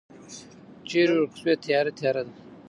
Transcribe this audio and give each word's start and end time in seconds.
چیری 0.87 1.13
ورک 1.17 1.31
شوی 1.39 1.55
تیاره، 1.63 1.91
تیاره 1.97 2.21
ده 2.25 2.33